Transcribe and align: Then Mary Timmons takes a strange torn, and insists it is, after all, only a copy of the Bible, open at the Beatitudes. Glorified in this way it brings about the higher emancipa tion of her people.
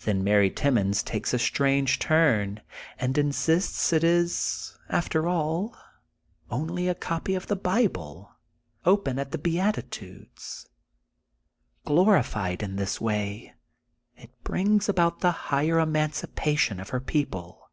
Then 0.00 0.22
Mary 0.22 0.50
Timmons 0.50 1.02
takes 1.02 1.32
a 1.32 1.38
strange 1.38 1.98
torn, 1.98 2.60
and 2.98 3.16
insists 3.16 3.90
it 3.90 4.04
is, 4.04 4.78
after 4.90 5.26
all, 5.26 5.74
only 6.50 6.88
a 6.88 6.94
copy 6.94 7.34
of 7.34 7.46
the 7.46 7.56
Bible, 7.56 8.36
open 8.84 9.18
at 9.18 9.32
the 9.32 9.38
Beatitudes. 9.38 10.68
Glorified 11.86 12.62
in 12.62 12.76
this 12.76 13.00
way 13.00 13.54
it 14.14 14.28
brings 14.44 14.90
about 14.90 15.20
the 15.20 15.32
higher 15.48 15.76
emancipa 15.76 16.58
tion 16.58 16.78
of 16.78 16.90
her 16.90 17.00
people. 17.00 17.70